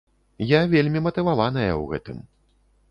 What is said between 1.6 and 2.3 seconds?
ў гэтым.